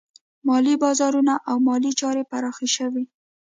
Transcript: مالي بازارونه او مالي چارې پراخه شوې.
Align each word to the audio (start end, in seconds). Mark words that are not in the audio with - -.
مالي 0.47 0.73
بازارونه 0.83 1.33
او 1.49 1.57
مالي 1.67 1.91
چارې 1.99 2.23
پراخه 2.31 2.67
شوې. 2.75 3.03